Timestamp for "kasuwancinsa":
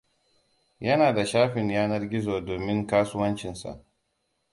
2.87-3.83